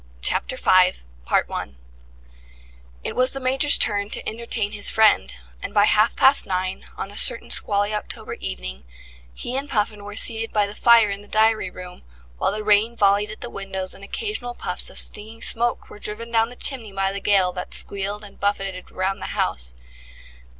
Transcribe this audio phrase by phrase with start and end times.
[0.23, 1.03] CHAPTER FIVE
[3.03, 7.11] It was the Major's turn to entertain his friend, and by half past nine, on
[7.11, 8.83] a certain squally October evening,
[9.31, 12.01] he and Puffin were seated by the fire in the diary room,
[12.39, 16.31] while the rain volleyed at the windows and occasional puffs of stinging smoke were driven
[16.31, 19.75] down the chimney by the gale that squealed and buffeted round the house.